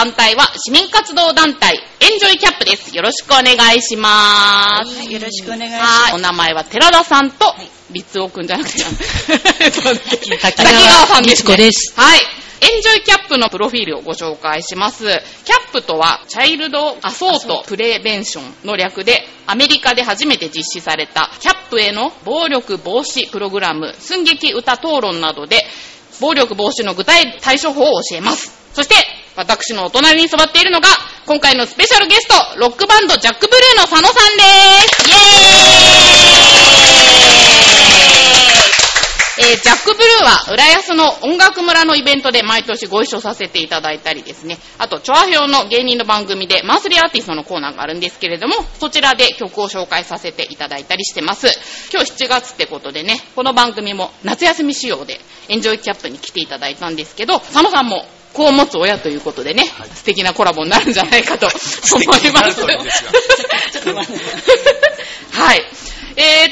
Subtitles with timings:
[0.00, 2.96] 団体は市民活動団体エンジョイキャップです。
[2.96, 4.96] よろしくお願いします。
[4.96, 6.10] はい、よろしくお願いしまはい。
[6.12, 6.14] す。
[6.14, 7.44] お名前は寺田さんと、
[7.90, 8.78] 立尾くんじゃなくて、
[10.40, 11.56] 滝川さんです、ね。
[11.58, 11.92] です。
[12.00, 12.20] はい。
[12.62, 15.04] エンジョイキャップのプロフィールをご紹介します。
[15.44, 25.66] キャップとは、チャイルドアソートプレベンションの略で、アメリカで初めて実施された、キャップへの暴力防止プログラム、寸劇歌討論などで、
[26.20, 28.50] 暴力防止の具体対処法を教えます。
[28.72, 28.94] そして、
[29.40, 30.88] 私のお隣に座っているのが、
[31.24, 35.08] 今回のスペシャルゲスト、ロックバンドジャックブルーの佐野さんです。
[35.08, 35.16] イエー
[39.46, 51.46] イえージャックブルーは浦安の音楽村のイベントで毎年ご一緒させていただいたりですね、あと、チョアヘオの芸人の番組でマンスリーアーティストのコーナーがあるんですけれども、そちらで曲を紹介させていただいたりしてます。
[51.90, 55.18] 今日7月ってことでね、この番組も夏休み仕様で
[55.48, 59.64] エンジョイキャップに来ていただいたんですけど、佐野さんも子を持つ親ということでね、
[59.94, 61.46] 素敵なコラボになるんじゃないかと
[61.92, 62.60] 思います。
[65.32, 65.64] はい。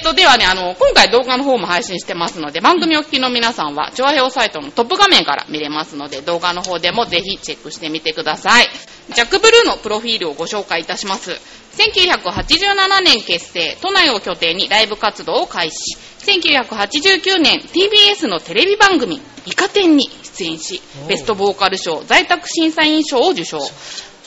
[0.08, 8.68] えーと、ではね、あの、今回動画の方も配信してますので、番組お聞きの皆さんは、調和表サイトのトップ画面から見れますので、動画の方でもぜひチェックしてみてください。
[9.14, 11.32] ジャックブルーのプロフィールをご紹介いたします。
[11.76, 15.98] 1987年結成、都内を拠点にライブ活動を開始。
[16.26, 23.60] 1989年、TBS のテレビ番組、イカ天に出演し、ベストボーカル賞、在宅審査員賞を受賞。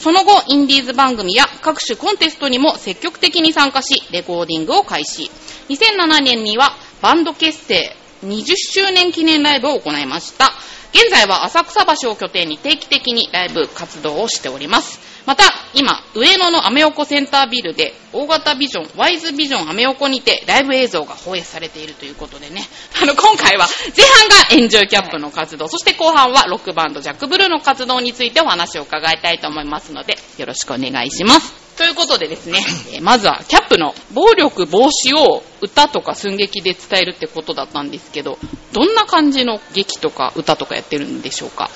[0.01, 5.29] その後、インディーズ番組や各種コンテストにも積極的に参加し、レコーディングを開始。
[5.69, 10.53] 2007年にはバンド結成20周年記念ライブを行いました。
[10.93, 15.11] 現在は浅草橋を拠点に定期的にライブ活動をしております。
[15.25, 15.43] また、
[15.73, 22.67] 今、上野のアメ横センタービルで、大型ビジョン、ワイズビジョンアメ横にて、ライブ映像が放映されているということでね、
[23.01, 31.60] あの、今回は、前半がエンジョイキャップの活動、そして後半はロックバンドジャックブルーの活動についてお話を伺いたいと思いますので、よろしくお願いします。
[31.77, 32.59] ということでですね、
[32.93, 38.37] えーまずはキャップの暴力防止を歌とか寸劇で伝えるってことだったんですけど、
[38.73, 41.69] どんな感じの劇とか歌とかやってるんでしょうか？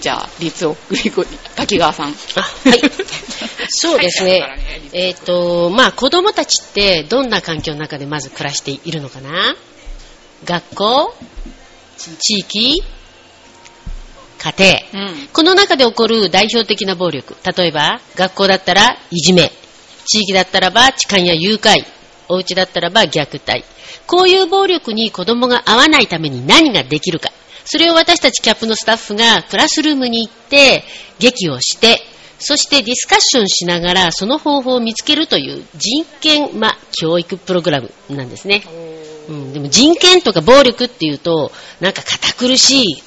[0.00, 2.08] じゃあ、立尾グリゴリ、滝川さん。
[2.08, 2.80] あ、はい。
[3.70, 4.60] そうですねはい。
[4.94, 9.54] えっ、と、まあ子供たちってどんな環境の中でまず暮らしているのかな？
[10.44, 11.14] 学校？
[12.18, 12.82] 地域？
[14.42, 15.06] 家庭。
[15.08, 15.28] うん。
[15.32, 17.36] この中で起こる代表的な暴力。
[17.56, 19.52] 例えば、学校だったらいじめ。
[20.04, 21.84] 地域だったらば痴漢や誘拐。
[22.28, 23.64] お家だったらば虐待。
[24.06, 27.30] こういう暴力に子供が合わないために何ができるか。
[27.64, 30.82] それを私たちキャップのスタッフがクラスルームに行って
[31.20, 32.00] 劇をして、
[32.40, 38.64] そしてディスカッションしながらその方法を見つけるという人権、まあ、教育プログラムなんですね。
[39.28, 43.02] うん、でも人権とか暴力っていうと、なんか堅苦しい、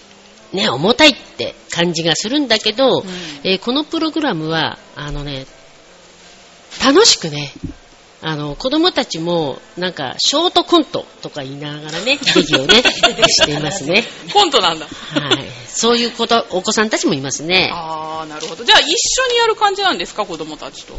[0.56, 3.04] ね、重たいって感じがするんだけど、
[3.44, 5.46] えーこのプログラムは、あのね、
[6.84, 7.52] 楽しくね、
[8.22, 14.04] あの、子供たちも、なんか、ショートコントとか言いながらね、 劇をね、していますね。
[14.34, 14.88] コントなんだ。
[14.88, 15.46] はい。
[15.68, 17.70] そういうこと、お子さんたちもいますね。
[17.72, 18.64] あー、なるほど。
[18.64, 18.86] じゃあ、一
[19.22, 20.94] 緒にやる感じなんですか、子供たちと？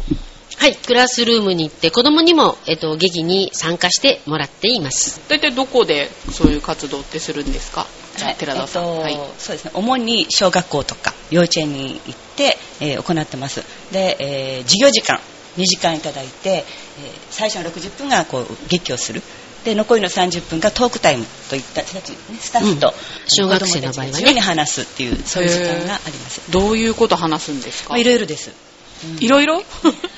[0.57, 0.75] はい。
[0.75, 5.19] クラスルームに行って、子供にも、えっと、劇に参加してもらっています。
[5.27, 7.85] 大体どこでそういう活動ってするんですか？
[8.17, 8.83] じゃあ、寺田さん。
[8.83, 9.19] えっとはい。
[9.37, 9.71] そうですね。
[9.73, 13.63] 主に小学校とか幼稚園に行って、えー行ってます。
[13.91, 15.19] で、えー授業時間
[15.57, 16.65] 2時間いただいて、えー
[17.31, 19.21] 最初の60分がこう劇をする。
[19.65, 22.93] で残りの30分がトークタイムといった人たち、ね、スタッフと、うん
[23.27, 26.41] 小学生の場合はね話すっていうそういう時間があります。
[26.51, 27.89] どういうこと話すんですか？
[27.89, 28.51] まあいろいろです。
[29.19, 29.61] いろいろ？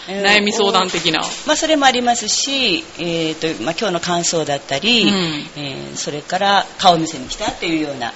[0.07, 1.19] えー悩み相談的な。
[1.45, 5.49] まあ、それもありますし、えーとまあ、今日の感想だったり、うん。
[5.57, 8.13] えーそれから顔見せに来たっていうような、うん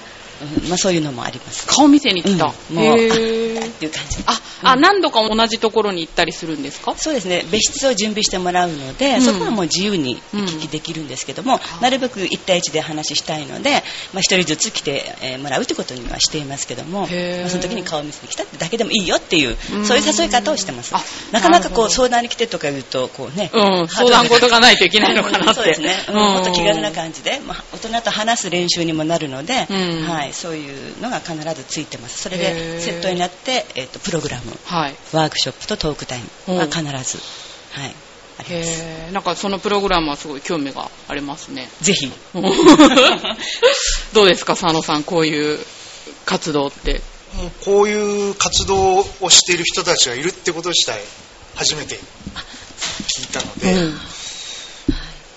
[0.68, 1.66] まあ、そういうのもあります。
[1.66, 2.52] 顔見せに来た。
[2.70, 3.66] うんもう、へあー。
[3.66, 4.18] っていう感じ。
[4.26, 6.94] あ、あ、何度か同じところに行ったりするんですか？
[6.96, 7.44] そうですね。
[7.50, 9.22] 別室を準備してもらうので、うん。
[9.22, 13.82] そこはもう自由に行き来できるんですけども、なるべく1対1で話したいので、
[14.12, 17.08] まあ、1人ずつ来て、えーもらうということにはしていますけども、まあ
[17.48, 19.86] その時に顔見せに来たってだけでもいいよっていう、うん。
[19.86, 20.94] そういう誘い方をしてます。
[20.94, 21.02] あ
[21.32, 25.54] なかなかこう相談に来てとか言うとこうね、うん相談事がないといけないのかなって。
[25.54, 26.34] そうですね、うんうん。
[26.34, 30.04] もっと気軽な感じで、まあ、大人と話す練習にもなるので、うん。
[30.08, 32.18] はい、そういうのが必ずついてます。
[32.22, 32.80] それへでー。
[32.80, 34.52] セットになって、えー、とプログラム。
[34.64, 34.94] はい。
[35.12, 36.56] ワークショップとトークタイム。
[36.58, 37.94] が必ず、はい、
[38.38, 39.12] あります。
[39.12, 41.68] なんかそのプログラムはすごい興味がありますね。
[41.80, 42.10] ぜひ。
[44.12, 45.58] どうですか、佐野さん、こういう
[46.26, 47.00] 活動って？
[47.34, 51.00] もうこういう活動をしている人たちがいるってこと自体
[51.56, 53.72] 初めて聞いたので、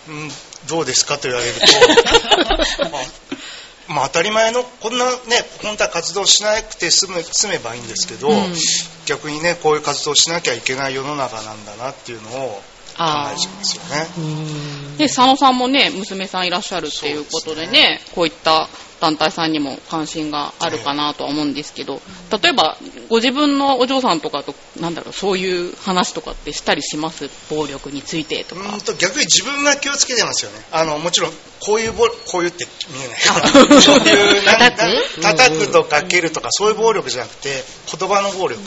[0.09, 0.31] うん。
[0.67, 3.01] どうですかと言われると、 まあ
[3.89, 5.11] まあ、当たり前のこんなね
[5.63, 8.53] 本当は活動しなくて済む済めばいいんですけど、うん。
[9.05, 12.61] 逆にねこういう活動をしなきゃいけない世の中なんだなっていうのを
[12.97, 14.07] 考あえちゃいますよね。
[14.17, 14.21] う
[14.93, 18.67] んで、佐野さんもね、娘さんいらっしゃるっていうことでね、こういった
[18.99, 22.01] 団体さんにも関心があるかなとは思うんですけど、
[22.41, 22.77] 例えば、
[23.09, 27.29] ご自分のお嬢さんとかと、なんだろう、そういう話とかってしたりします？
[27.51, 28.73] 暴力についてとか。
[28.73, 30.65] うんと逆に自分が気をつけてますよね。
[30.71, 34.75] あのもちろんこういうぼこういうって見えないそういうなん叩
[35.15, 35.21] く？
[35.21, 37.63] な叩くとか蹴るとかそういう暴力じゃなくて
[37.99, 38.59] 言葉の暴力。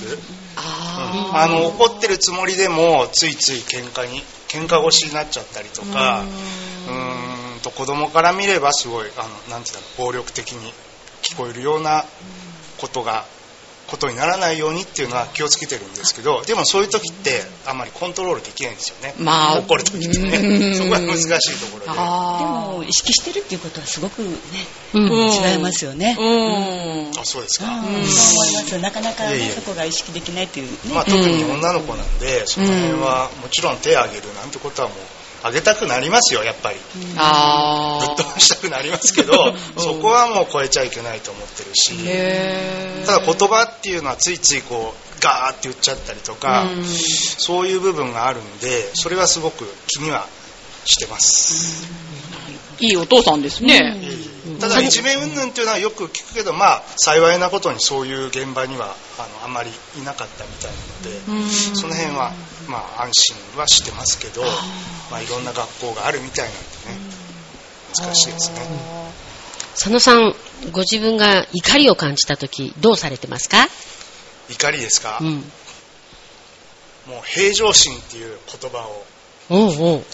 [1.33, 6.23] ああの怒ってるつもりでもついつい喧嘩に喧嘩腰になっちゃったりとか
[6.89, 7.41] うーん。
[7.61, 10.73] と子供から見ればすごいあのなんていうんだろう暴力的に
[11.23, 12.05] 聞こえるような
[12.79, 13.27] ことが
[13.91, 20.75] ことにならないようにっていうのは気をつけてるんですけどでもそういう時ってあんまりコントロールできないんですよね、まあ怒る時ってうねん。
[20.75, 21.93] そこが難しいところで。
[21.93, 24.31] であも意識してるっていうことはすごくね
[24.95, 25.03] うん。
[25.05, 26.17] うん違いますよね。
[26.19, 27.21] うん。
[27.21, 27.83] あそうですか、うん。
[27.83, 29.51] そう思いますなかなか、ね、いえいえ。
[29.53, 34.99] そこが意識できないっていうね、まあ、特に女の子なんで、その辺はもちろん手を挙げるなんてことはもう
[35.43, 36.77] 挙げたくなりますよやっぱり。
[37.17, 46.85] あぶっ飛ばしたくなりますけど、 そこはもう超えちゃいけないと思ってるし、へただ言葉っていうのはついついこうガーって言っちゃったりとか、うん。
[46.85, 50.27] そういう部分があるんでそれはすごく気には
[50.85, 51.87] してます、
[52.81, 53.97] いいお父さんですね。
[54.59, 61.77] ただいじめ云々っていうのはよく聞くけどまあ幸いなことにそういう現場にはあのあんまりいなかったみたいなので、うん。
[61.77, 62.33] その辺は
[62.69, 64.43] まあ安心はしてますけど、
[65.11, 66.65] まあ、いろんな学校があるみたいなんでね
[67.97, 68.61] 難しいですね。
[69.75, 70.35] 佐野さん、
[70.73, 73.67] ご自分が怒りを感じたとき、どうされてますか？
[74.51, 75.37] 怒りですか、うん。
[77.07, 79.05] もう平常心っていう言葉を
[79.49, 79.99] おうおう。
[79.99, 80.05] ね、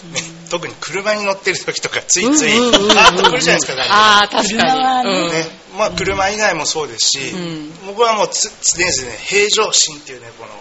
[0.49, 5.09] 特に車に乗ってる時とかついついうんうんうんうんパーッと来るじゃないですかああ、確かに。
[5.09, 5.31] うん。
[5.31, 5.45] ね
[5.77, 7.71] まあ、車以外もそうですし、うん。
[7.87, 10.51] 僕はもうつ常々ね平常心っていうねこの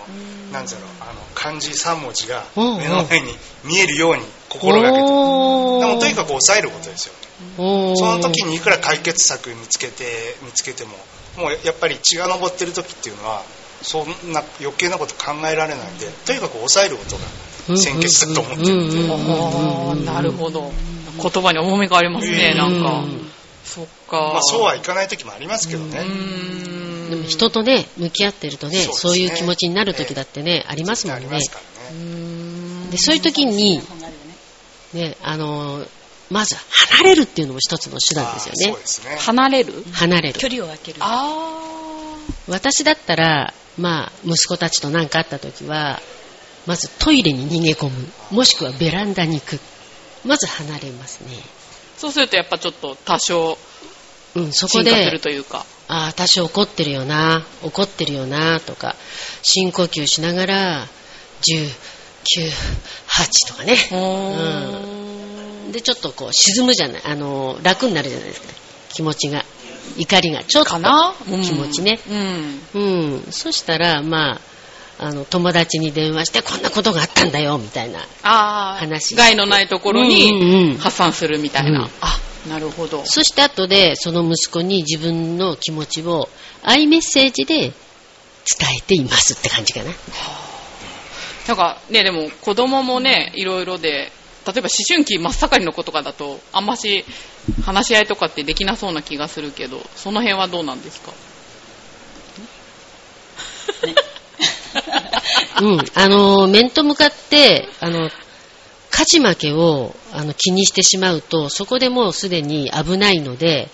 [0.56, 3.32] なんだろうあの漢字3文字が目の前に
[3.64, 5.02] 見えるように心がけて。
[5.02, 7.14] でもとにかく抑えることですよ。
[7.58, 10.90] その時にいくら解決策見つけて見つけても
[11.36, 13.42] もうやっぱり血が上ってる時っていうのは
[13.82, 20.72] そんな余計なこと考えられないんでとにかく抑えることが先決だと思ってるんで、うなるほど。
[21.20, 23.00] 言葉に重みがありますね、なんか。
[23.00, 23.30] うん。
[23.64, 24.16] そっか。
[24.16, 26.85] まあ、そうはいかない時もありますけどね、うーん。
[27.10, 31.38] でも人とね、向き合ってるとね、そうねそういう気持ちになる時だってね、ありますもんねね
[32.90, 33.80] で、そういう時に、
[34.92, 35.86] ね、あの、
[36.30, 36.56] まず
[36.98, 38.76] 離れるっていうのも一つの手段ですよね
[39.18, 39.84] 離れる？
[39.92, 40.38] 離れる。
[40.40, 42.16] 距離を空けるあ
[42.48, 46.00] 私だったら、まあ、息子たちと何かあった時は、
[46.66, 48.08] まずトイレに逃げ込む。
[48.32, 49.60] もしくはベランダに行く。
[50.24, 51.36] まず離れますね。
[51.38, 52.00] あ。
[52.00, 53.56] そうするとやっぱちょっと多少
[54.34, 55.64] うん、そこ進化すでる、というか。
[55.88, 58.96] ああ、私怒ってるよな、怒ってるよな、とか、
[59.42, 60.86] 深呼吸しながら、
[61.42, 62.50] 10、9、
[63.08, 63.76] 8とかね。
[63.92, 68.48] うで、ちょっとこう、沈むじゃない、あの、楽になるじゃないですか。
[68.92, 69.44] 気持ちが。
[69.96, 70.70] 怒りがちょっと。
[70.70, 71.14] かな？
[71.24, 72.00] 気持ちね。
[72.10, 72.60] うん。
[72.74, 72.78] う
[73.18, 73.26] ん。
[73.30, 74.40] そしたら、まあ、
[74.98, 78.06] あの、友達に電話して、こんなことがあったんだよ、みたいな。
[78.22, 81.82] 話害のないところうんうんうにん発散するみたいな。
[81.82, 83.04] うんあ、なるほど。
[83.04, 86.28] そして後で、その息子に自分の気持ちを、
[86.62, 87.72] アイメッセージで伝
[88.78, 89.90] えていますって感じかな。
[91.48, 93.88] なんかね、でも子供もね、いろいろで、
[94.46, 97.04] 例えば思春期真っ盛りの子とかだと、あんまし
[97.64, 101.12] 話し合いとかってできなそうな気がするけど、その辺はどうなんですか？
[105.62, 105.84] うん。
[105.94, 108.10] あの、面と向かって、あの、
[108.90, 113.68] 勝ち負けをあの気にしてしまうと、そこでもうすでに危ないので、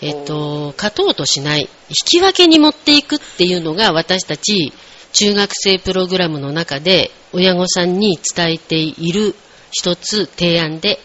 [0.00, 4.72] えっと、勝とうとしない、引き分けに持っていくっていうのが私たち
[5.12, 9.34] 中学生プログラムの中で親御さんに伝えている
[9.70, 11.00] 一つ提案でで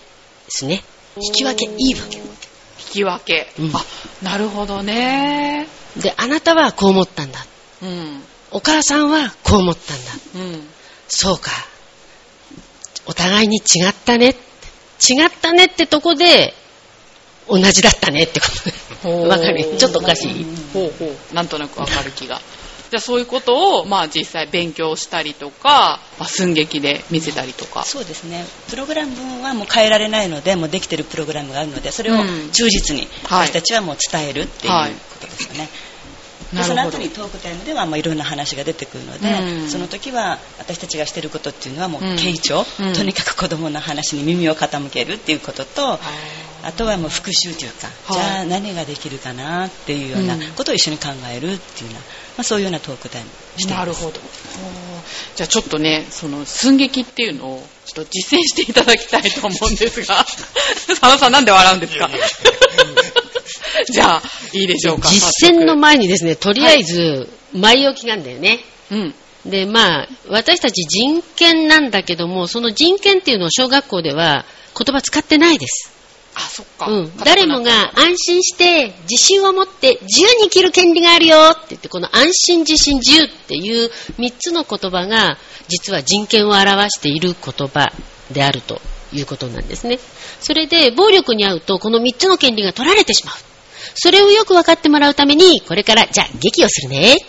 [0.50, 0.84] すね。
[1.18, 2.18] 引き分け、いいわけ。
[2.18, 2.24] 引
[2.92, 3.52] き分け。
[3.60, 3.86] うんあ、
[4.24, 5.68] なるほどね。
[5.98, 7.46] で、あなたはこう思ったんだ。
[7.82, 8.24] うん。
[8.52, 10.12] お母さんはこう思ったんだ。
[10.36, 10.68] うん。
[11.08, 11.52] そうか。
[13.08, 14.36] お互いに違ったね。
[15.00, 16.54] 違ったねってとこで、
[17.48, 18.48] 同じだったねってこ
[19.04, 19.28] と。
[19.28, 19.78] わかる？
[19.78, 20.46] ちょっとおかしい。
[20.74, 21.36] ほうほう。
[21.36, 22.42] なんとなくわかる気が。
[22.90, 27.84] じゃあそういうことを、まあ実際勉強したりとか、まあ、寸劇で見せたりとか。
[27.84, 35.87] そうですねプログラムはもう変えられないのでもうできてるプログラムがあるのでそれをうん忠実にはい私たちはもう伝えるっていうはいことですよね、でなるほ
[36.54, 36.64] ど。
[36.64, 39.70] その後にトークタイムではまあいろんな話が出てくるので、うん。
[39.70, 42.94] その時は私たちがしてることっていうのはもううん傾聴、うん。
[42.94, 46.00] とにかく子供の話に耳を傾けるっていうことと、
[46.64, 48.20] あとはもう復習というか、はい。
[48.20, 50.42] じゃあ何ができるかなっていうようなうん。
[50.54, 52.06] ことを一緒に考えるっていうような、ま
[52.40, 53.80] あ、そういうようなトークタイムをしています。
[53.80, 54.20] なるほど。
[55.36, 60.26] じゃあちょっとね、その寸劇っていうのをちょっと実践していただきたいと思うんですが、
[60.88, 62.08] 佐野さんなんで笑うんですか？
[62.08, 62.28] いやいや
[63.92, 65.10] じゃあ、いいでしょうか。
[65.10, 68.60] 実践の前にですね、とりあえず、前置きなんだよね。
[68.92, 69.16] うん。
[69.46, 74.46] で、まあ、私たち人権なんだけども、その人権っていうのを小学校では
[74.78, 75.92] 言葉使ってないです。
[76.36, 76.88] あ、そっか。
[76.88, 77.18] うん。
[77.18, 83.90] 誰もが安心して、自信を持って自由に生きる権利があるよって言って、この安心、自信、自由っていう
[84.20, 87.92] 3つの言葉が、実は人権を表している言葉
[88.32, 88.82] であると
[89.14, 90.00] いうことなんですね。
[90.40, 93.36] それで、暴力に遭うと、この3つの権利が取られてしまう。
[93.96, 97.16] それをよく分かってもらうために、これから、じゃあ、劇をするね。
[97.16, 97.20] っ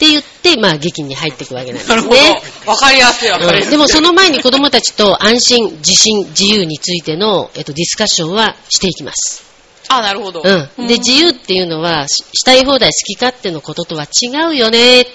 [0.00, 2.42] て言って、まあ、劇に入っていくわけなんですね。。
[2.66, 3.64] わかりやすいわかりやすい。
[3.64, 9.44] うんでもその前に子供たちと安心、自信、自由についての、えっと、ディスカッションはしていきます。
[9.88, 10.42] あ、なるほど。
[10.42, 10.86] うん。
[10.86, 15.06] で、自由っていうのは、ししたい放題好き勝手のこととは違うよね。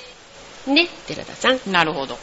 [0.68, 1.60] ね、寺田さん。
[1.72, 2.18] なるほど。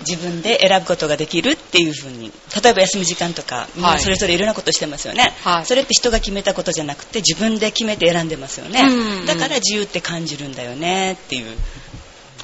[0.00, 2.32] 自分で選ぶことができるっていうふうに
[2.62, 5.66] 例えば休む時間とかみんなそれぞれいろんなことしてますよね、はい。
[5.66, 11.56] それって人が決めたことじゃなくて自分で決めて選んでますよね、うんだから自由って感じるんだよねっていう。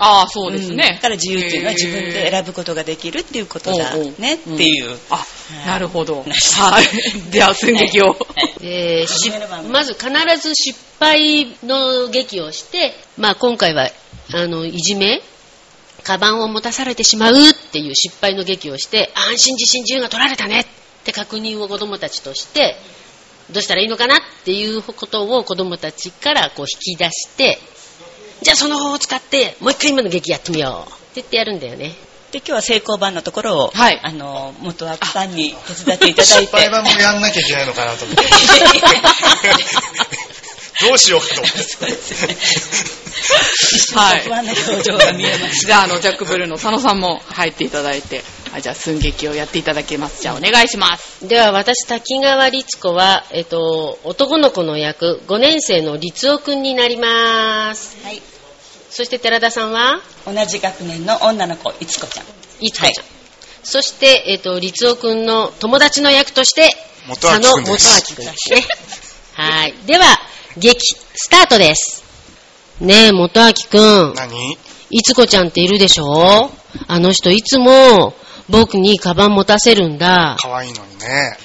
[0.03, 0.75] ああ、そうですね。
[0.75, 0.79] ん。
[0.79, 4.01] だから自由っていうのは自分でぶ選ぶことができるっていうことだおう。
[4.01, 5.25] おうねっていう、あ、
[5.67, 6.25] なるほど。
[6.27, 6.85] なはい。
[7.31, 8.17] では、寸劇を。
[8.61, 10.09] でし初めの番組まず必
[10.41, 13.91] ず失敗の劇をして、まあ今回は、
[14.33, 15.23] あの、いじめ、
[16.11, 17.37] カバンを持たされてしまうっ
[17.71, 20.67] ていう失敗の劇をして、安心自信自由が取られたねっ
[21.05, 22.75] て確認を子供たちとして、
[23.53, 27.59] どうしたらいいのかなっていうことを子供たちからこう引き出して、
[28.43, 31.95] じゃあその方法を使って、もう一回今の劇やってみようって言ってやるんだよね。
[32.33, 38.25] で今日は成功版のところを、はいあの元脇さんに手伝っていただいて失敗版もやんなきゃいけないのかなと思って。
[40.89, 42.37] どうしようかと思って。
[43.95, 44.21] はい。
[44.23, 50.23] 不安な表情が見えますじゃあ、あの、ジャックブルーの佐野さんも入っていただいて、はい、じゃあ、寸劇をやっていただけます。
[50.23, 51.27] じゃあ、お願いします。
[51.27, 57.97] では私、滝川律子は、えっと、男の子の役、5年生の律夫くんになります。
[58.05, 58.23] はい
[58.91, 62.27] そして寺田さんは、同じ学年の女の子いつこちゃん
[62.61, 63.05] いつこちゃん。
[63.63, 66.75] そして、えっと、律夫くんの友達の役として、
[67.07, 68.67] 元明佐野元明くんですね。
[69.35, 69.75] はい。
[69.87, 70.05] では、
[70.57, 70.79] 劇、
[71.15, 72.03] スタートです。
[72.81, 73.79] ねえ、元明く
[74.13, 74.15] ん。
[74.15, 74.57] 何？
[74.91, 76.51] いつこちゃんっているでしょ？
[76.89, 78.15] あの人いつも
[78.49, 80.37] 僕にカバン持たせるんだ。
[80.41, 81.37] 可愛いのにね。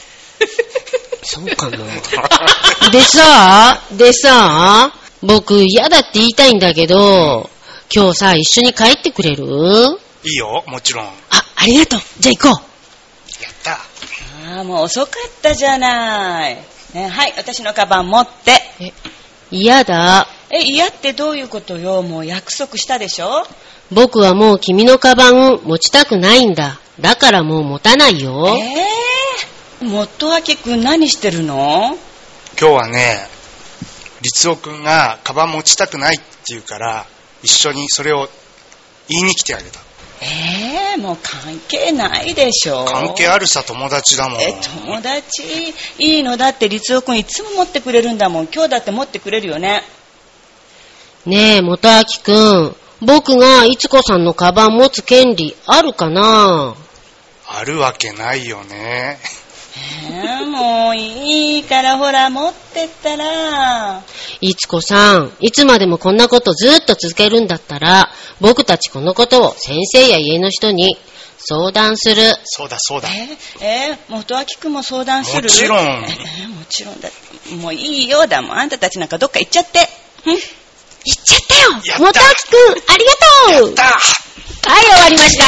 [1.24, 1.78] そうかな。
[2.92, 7.50] でさ、でさ、僕嫌だって言いたいんだけど、
[7.94, 9.46] 今日さ、一緒に帰ってくれる？
[10.24, 11.06] いいよ、もちろん。
[11.06, 12.02] やあ、ありがとう。
[12.20, 12.64] じゃあ行こっ
[13.64, 13.72] た。
[13.74, 16.58] ああもう遅かったじゃない、
[16.96, 18.84] ね、はい私のカバン持ってう。
[18.86, 18.94] え、
[19.52, 20.28] 嫌だ。
[20.50, 23.46] え嫌ってどういうことよもう約束したでしょ
[23.92, 26.80] 僕はもう君のカバン持ちたくないんだ。
[27.02, 28.48] だからもう持たないよ。
[28.58, 31.98] ええー、元明くん何してるの？
[32.58, 33.28] 今日はね、
[34.22, 37.06] 律夫くんがカバン持ちたくないって言うから、
[37.44, 38.30] 一緒にそれを
[39.10, 39.82] 言いに来てあげた。
[40.22, 44.42] ええもう関係ないでしょ関係あるさ、友達だもん。
[44.42, 44.54] え
[44.86, 45.44] 友達？
[46.00, 49.84] いいのだって律夫くんいつも持ってくれるんだもん今日だって持ってくれるよね
[51.26, 52.34] ねえ、元明く
[52.70, 52.76] ん。
[53.02, 56.76] 僕がいつこさんのカバン持つ権利あるかな？
[57.48, 59.20] あるわけないよね。
[60.10, 64.02] えー、もういいからほら持ってったら。
[64.42, 70.98] いつこさん、いつまでもこんなことずっと続けるんだったら、僕たちこのことを先生や家の人に
[71.38, 72.22] 相談する。
[72.44, 73.10] そうだそうだ。
[73.10, 75.44] えー、えー、元明くんも相談する？
[75.44, 75.80] もちろん。
[75.80, 77.02] えーもちろん。
[77.02, 77.10] だ
[77.62, 78.58] もういいよだもん。
[78.58, 79.88] あんたたちなんかどっか行っちゃって。
[80.26, 80.36] うん。
[80.36, 80.44] 行っ
[81.24, 81.72] ちゃったよ。
[81.72, 82.00] やった。
[82.00, 82.26] 元明
[82.74, 83.12] くん、ありが
[83.60, 83.76] とう。
[83.76, 85.44] だはい、終わりました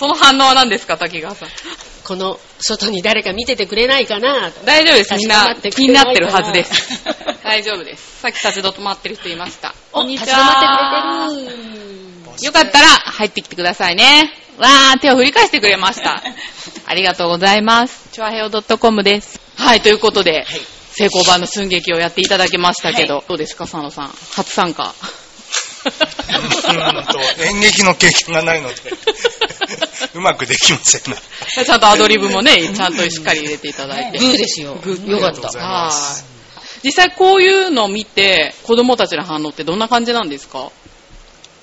[0.00, 1.48] その反応は何ですか、滝川さん？
[2.04, 5.14] この外に誰か見ててくれないかな大丈夫です。
[5.14, 7.04] みんな気にれなってるはずです。
[7.44, 8.20] 大丈夫です。
[8.22, 9.74] さっき立ち止まってる人いました。
[9.92, 11.26] こんにち立ち止まは。
[11.26, 12.46] ってくれてる。
[12.46, 14.32] よかったら入ってきてくださいね。
[14.56, 16.22] わー、手を振り返してくれました。
[16.86, 18.08] ありがとうございます。
[18.12, 19.38] チョアヘオ .com です。
[19.58, 20.46] はい、ということで、
[20.92, 24.14] 成功版の寸劇をやっていただきましたけど、どうですか、佐野さん？
[24.34, 24.94] 初参加。
[27.46, 28.74] 演劇の経験がないので、
[30.20, 31.16] うまくできませんな。
[31.64, 34.18] ちゃんとアドリブもね、ちゃんとしっかり入れていただいて。
[34.18, 34.74] グーですよ。
[34.84, 35.48] グーよかった。
[35.58, 36.86] はい。
[36.86, 40.70] 実際こういうのを見て、子供たちの反応ってどんな感じなんですか？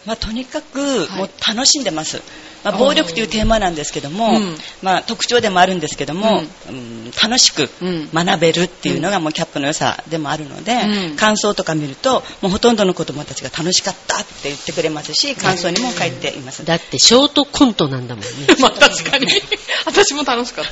[0.08, 1.20] まあ、とにかくはい。
[1.20, 2.22] もう楽しんでます、
[2.64, 4.58] まあ、暴力というテーマなんですけども、うん。
[4.82, 8.10] まあ、特徴でもあるんですけども、ううん楽しくうん。
[8.14, 11.16] 学べるっていうのがもうキャップの良さでもあるので、うん。
[11.18, 13.96] 感想とか見るともうほとんどの子どもたちが楽しかっ！
[14.08, 18.30] たって言ってくれますし感想にも書いています、だってショートコントなんだもんね。
[18.62, 19.28] まあ 確かに。
[19.86, 20.72] 私も楽しかった。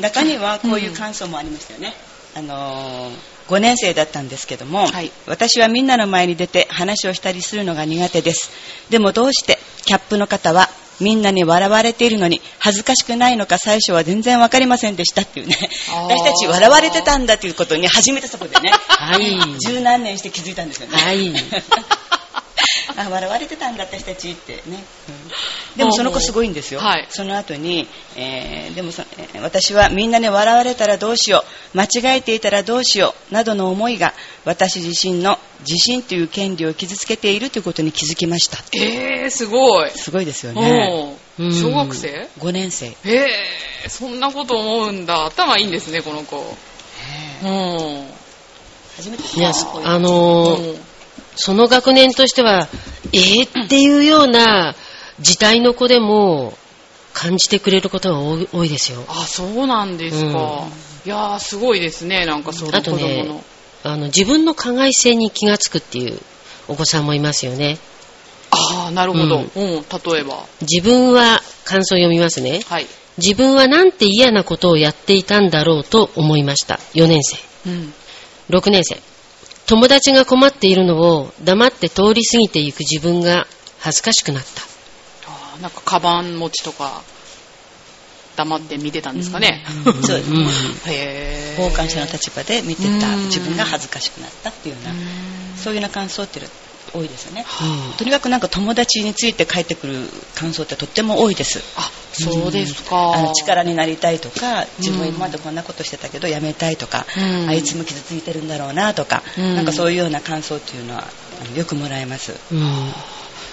[0.00, 1.94] 中にはこういう感想もありましたよね、
[2.34, 5.10] あのー5年生だったんですけども、はい。
[5.26, 8.50] 私はみんなの前に出て話をしたりするのが苦手です。
[8.90, 10.68] でもどうしてキャップの方は
[11.00, 15.56] みんなに笑われているのに恥ずかしくないのか最初は全然わかりませんでしたっていうね。
[16.08, 19.58] 私たち笑われてたんだということに初めてそこでねはい。
[19.60, 21.32] 十何年して気づいたんですよね、はい。
[22.96, 24.84] あ笑われてたんだ私たちってね、
[25.76, 27.06] でもその子すごいんですよ、はい。
[27.10, 34.14] その後に、えーでもそえー私はみんなに笑われたらどうしよう間違えていたらどうしようなどの思いが
[34.44, 38.58] 私自身の自信という権利を傷つけているということに気づきました。
[38.72, 39.90] えー、すごい。
[39.90, 41.16] すごいですよね。
[41.38, 42.86] 小学生？5年生。
[42.86, 45.26] へえ、そんなこと思うんだ。
[45.26, 46.56] 頭いいんですね、この子。
[47.42, 48.06] うん。
[48.96, 50.85] 初めていや、こういうあのー
[51.36, 52.68] その学年としては、
[53.12, 54.74] えーっていうような
[55.20, 56.56] 事態の子でも
[57.12, 59.04] 感じてくれることが多いですよ。
[59.08, 60.64] あ、そうなんですか。
[61.04, 63.34] いやー、すごいですね、なんかその子あと供の。
[63.34, 63.44] ね、
[63.84, 66.18] あの自分の加害性に気がつくっていう
[66.68, 67.78] お子さんもいますよね。
[68.50, 69.40] ああ、なるほど。
[69.40, 70.44] ううんん、例えば。
[70.62, 72.62] 自分は、感想を読みますね。
[72.68, 72.86] はい。
[73.18, 76.78] 自分はなんて嫌なことをやっていたんだろうと思いました。
[76.94, 77.38] 4年生。
[77.66, 77.94] うん。
[78.50, 79.00] 6年生。
[79.66, 83.46] 友達が困っているのを黙って通り過ぎていく自分が
[83.80, 84.62] 恥ずかしくなった。
[85.28, 87.02] あーなんか、カバン持ちとか、
[88.36, 89.64] 黙って見てたんですかね。
[89.84, 90.16] そう。
[90.16, 90.46] ですうん。
[91.56, 94.98] 傍観者の立場で見てたうん自分が恥ずかしくなったっていうようなうん。
[95.56, 96.38] そういうような感想って
[96.96, 97.44] 多いですよね。
[97.88, 101.62] うんとにかくなんか友達について書いてくる感想ってとっても多いです。
[101.76, 103.14] あ、そうですか。
[103.14, 107.48] あの力になりたいとか自分は今までこんなことしてたけどやめたいとか、うん。
[107.48, 109.56] あいつも傷ついてるんだろうなとか、うん。
[109.56, 111.04] なんかそういうような感想っていうのは
[111.54, 112.34] よくもらえます。
[112.52, 112.92] うん。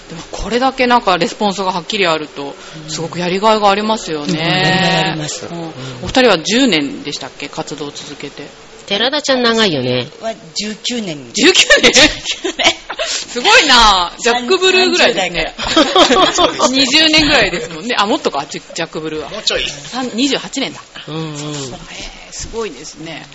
[0.09, 2.55] でもこれだけなんかレスポンスがはっきりあると、
[2.87, 4.33] すごくやりがいがありますよね。
[4.33, 5.45] うんやりがいあります。
[5.45, 5.61] うん。
[6.03, 7.49] お二人は10年でしたっけ？
[7.49, 8.47] 活動を続けて。
[8.85, 10.07] 寺田ちゃん長いよね。
[10.21, 11.17] は19年。
[11.17, 11.33] に19
[11.81, 11.91] 年
[13.05, 15.53] すごいなジャックブルーぐらいですね。
[15.57, 17.95] 30 20年ぐらいですもんね。
[17.97, 19.29] あ、もっとか、ジャックブルーは。
[19.29, 20.81] もうちょいさん28年だ。
[21.07, 21.35] うんうん。
[22.33, 23.25] すごいですね。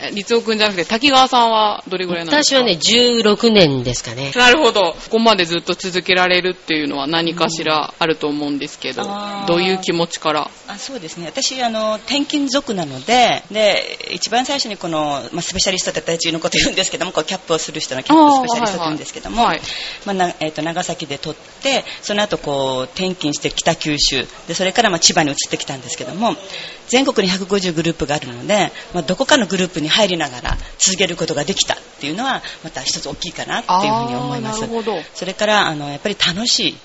[0.00, 2.56] で立尾くんじゃなくて、滝川さんはどれぐらいなんですか？
[2.56, 4.32] 私はね、16年ですかね。
[4.34, 4.92] なるほど。
[4.92, 10.50] ここまでずっと続けられるっていうのは何かしらあると思うんですけど、あーどういう気持ちから？
[10.68, 19.60] あそうですね私あの転勤族なのでで一番最初にこの、まあ、スペシャリストって私のこと言うんですけどもこうキャップをする人のキャップスペシャリストって言うんですけども、はいはい
[20.06, 26.34] まあなえー、と長崎で取ってその後こう転勤して北九州でそれからまあ千葉に移ってきたんですけども
[26.88, 34.62] 全国に150グループがあるので、まあ、どこかのグループに入りながら続けることができたっていうのはまた一つ大きいかなっていうふうに思います。
[35.14, 36.76] それからあのやっぱり楽しい。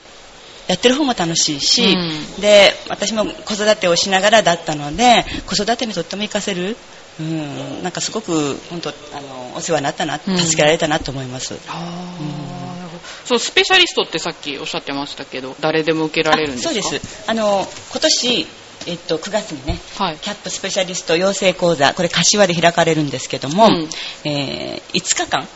[0.67, 2.41] やってる方も楽しいし、うん。
[2.41, 6.75] で私も子育てをしながらだったので子育てにとっても活かせる、
[7.21, 10.37] うん、なんかすごく本当あのお世話になったなうん。
[10.37, 13.01] 助けられたなと思います、あーなるほど。
[13.23, 16.69] そう、スペシャリストってさっきおっしゃってましたけど、誰でも受けられるんですか？
[16.71, 17.23] あそうです。
[17.31, 18.47] あの今年、
[18.87, 20.17] えっと、9月にねはい。
[20.17, 23.89] キャップスペシャリスト養成講座これ柏で開かれるんですけども、うん。
[24.23, 25.47] えー5日間。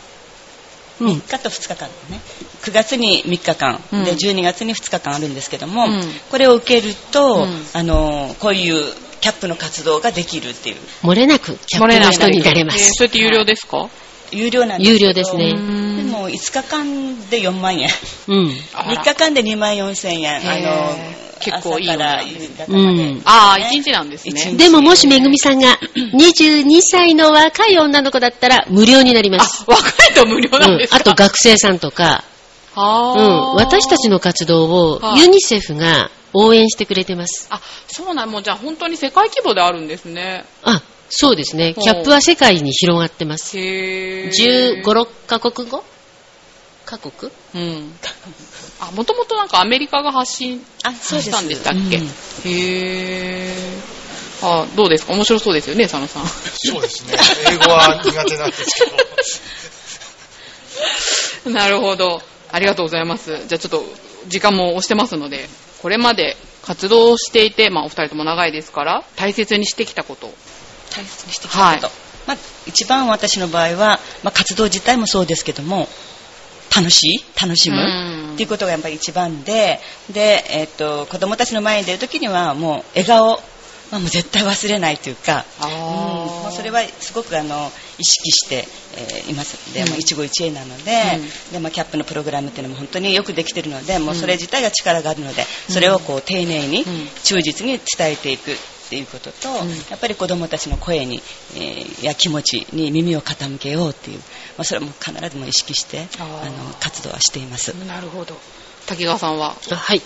[1.00, 1.08] うん。
[1.08, 2.20] 3日と2日間ね。
[2.62, 4.04] 9月に3日間、うん。
[4.04, 6.02] で12月に2日間あるんですけども、うん。
[6.30, 7.66] これを受けると、うん。
[7.72, 10.76] あのこういうキャップの活動ができるっていう。
[11.02, 12.78] 漏れなくキャップの人になれます。
[12.78, 13.88] えーそれって有料ですか？
[14.34, 15.52] 有料なんです有料ですね
[16.22, 17.88] も5日間で4万円
[18.28, 18.52] うん。
[18.74, 22.22] あら3日間で2万4千円あへのー結構いいよね
[22.68, 23.22] うん。
[23.24, 24.54] ああ、1日なんですね。
[24.54, 25.76] でももしめぐみさんが
[26.14, 32.22] 22歳の若い女の子だったら無料になりまあす。、若いと無料なんですか、うん、あと学生さんとか、
[32.76, 37.48] うん、私たちの活動をはいユニセフが応援してくれてます。
[37.50, 40.44] あ、そうなん、もうじゃあ本当に世界規模であるんですね。
[40.62, 40.80] あ、
[41.10, 41.74] そうですね。
[41.74, 43.58] キャップは世界に広がってます。
[43.58, 44.84] へ15、ー。
[44.84, 45.84] 6カ国語
[46.98, 47.32] カ国？
[47.54, 47.94] うん。
[48.80, 52.06] あ、もともとなんかアメリカが発信あそうですしたんでしたっけ、うん
[52.44, 54.46] へー。
[54.46, 55.12] あ、どうですか？
[55.14, 56.26] 面白そうですよね、佐野さん。
[56.26, 57.16] そうですね。
[57.50, 58.64] 英語は苦手なんです
[61.44, 61.52] けど。
[61.58, 62.20] なるほど。
[62.50, 63.36] ありがとうございます。
[63.48, 63.84] じゃあちょっと
[64.28, 65.48] 時間も押してますので、
[65.80, 70.30] これまで活動をしていて、まあお二人とも長いですから、大切にしてきたこと。
[70.90, 71.80] 大切にしてきたこと、はい
[72.26, 75.88] まあ、一番私の場合は、まあ、活動自体もそうですけども
[76.74, 77.76] 楽しい楽しむ。
[77.76, 78.34] うん。
[78.34, 79.80] っていうことがやっぱり一番で
[80.10, 83.40] で、えっと子供たちの前に出る時にはもう笑顔。
[83.90, 85.68] まあ、もう絶対忘れないというか、うん。
[85.68, 89.88] もうそれはすごくあの意識して、えーいますで、うん。
[89.90, 91.20] もう一期一会なので,、
[91.52, 98.56] でまあ、キャップのプログラムっていうのも本当によくできてるのでもうそれ自体が力があるので、それをこう丁寧にうん忠実に伝えていく
[98.92, 101.22] っていうことと、うんやっぱり子どもたちの声に、
[101.54, 104.24] えーや気持ちに耳を傾けようっていう、ま
[104.58, 107.68] あ、それも必ずも意識してあの活動はしています。
[107.86, 108.38] なるほど。
[108.86, 109.56] 滝川さんは？
[109.70, 110.02] あはい。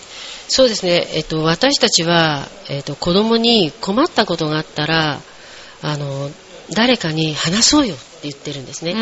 [0.49, 1.09] そうですね。
[1.15, 5.21] えっと、私たちは、えっと、子供に困ったことがあったら、
[5.83, 6.31] あの、
[6.75, 8.93] 誰かに話そうよって言ってるんですね。
[8.93, 9.01] んう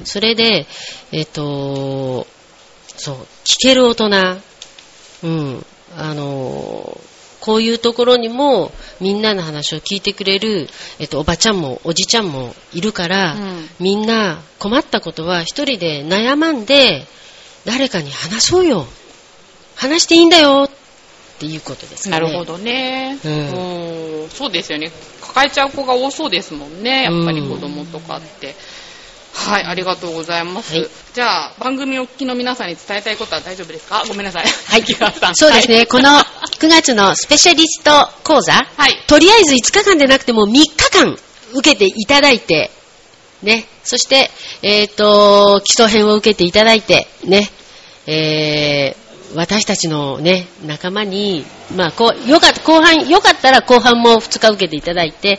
[0.04, 0.66] それで、
[1.12, 2.26] えっと、
[2.96, 4.40] そう、聞ける大人、
[5.24, 5.66] うん。
[5.96, 7.00] あの、
[7.48, 17.06] こういうところにもみんなの話を聞いてくれる、えっと、おばちゃんもおじちゃんもいるから、うんみんな困ったことは一人で悩まんで、
[17.64, 18.84] 誰かに話そうよ。
[19.76, 20.70] 話していいんだよっ
[21.38, 22.26] ていうことですかね。
[22.26, 22.44] なるほ。
[22.44, 23.18] どね。
[23.24, 23.32] うん
[24.22, 24.92] うんそうですよね。
[25.22, 27.04] 抱えちゃう子が多そうですもんね。
[27.04, 28.56] やっぱり子供とかって。
[29.48, 30.74] はい、ありがとうございます。
[30.76, 34.04] はいじゃあ、番組をお聞きの皆さんに伝えたいことは大丈夫ですか？
[34.06, 34.44] ごめんなさい。
[34.44, 35.34] はい滝川さん。
[35.34, 37.90] そうですね、はいこの9月のスペシャリスト
[38.24, 39.02] 講座、はい。
[39.06, 41.16] とりあえず5日間でなくても3日間
[41.54, 42.70] 受けていただいて、
[43.42, 44.30] ね、そして、
[44.62, 47.48] えっ、と、基礎編を受けていただいて、ね、
[48.06, 51.44] えー私たちのね、仲間に、
[51.76, 55.38] まあ、こう、よかった、後半、よかったら後半も2日受けていただいて、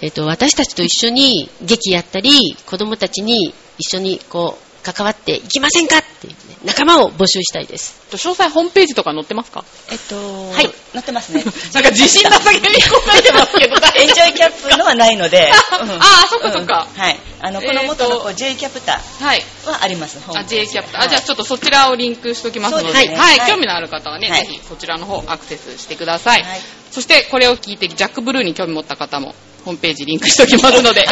[0.00, 6.28] えっ、と、私たちと一緒に劇やったり、子供たちに一緒にこう、関わっていきませんかって、
[6.64, 8.00] 仲間を募集したいです。
[8.10, 9.64] 詳細ホームページとか載ってますか？
[9.90, 10.16] えっと、
[10.50, 11.44] はい載ってますね。
[11.74, 15.52] なんか自信なさげに答えてますけど、 エンジョイキャップのはないので。
[15.82, 17.20] うんああそっかそっかうんはい。
[17.40, 19.42] あの、この元の J キャプタはい。
[19.66, 20.18] ーはあります。
[20.26, 21.02] ホーあ、J ジキャプター。
[21.02, 26.42] あ、じゃあちょっとそちらをリンクしときますので、ですねはい、はい興味のある方はね、はいぜひそちらの方アクセスしてください。
[26.42, 31.04] はいそしてこれを聞いてジャックブルーに興味持った方もホームページリンクしておきますので、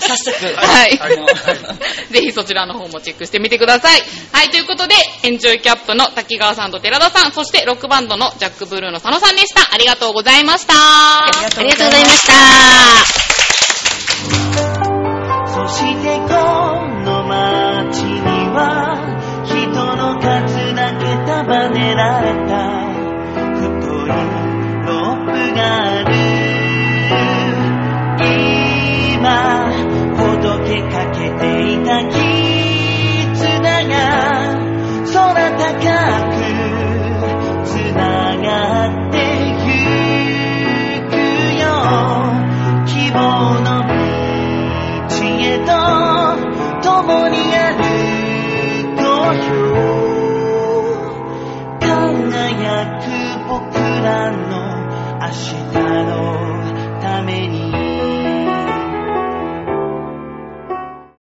[0.00, 0.54] 早速。
[0.54, 0.98] はい
[2.10, 4.02] ぜひそちらの方もチェックしてみてください。
[4.32, 9.68] はい、ということで、エンジョイキャップの滝川さんと寺田さん、そしてロックバンドのジャックブルーの佐野さんでした。
[9.72, 10.74] ありがとうございました。
[10.74, 12.26] ありがとうございまし
[14.56, 14.65] た。